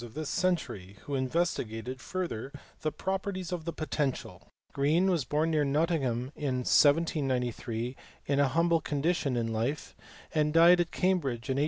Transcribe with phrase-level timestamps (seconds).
[0.01, 2.51] 487 this century who investigated further
[2.81, 4.47] the properties of the potential.
[4.73, 9.95] Green was born near Nottingham in 1793 in a humble condition in life,
[10.33, 11.59] and died at Cambridge in 1841.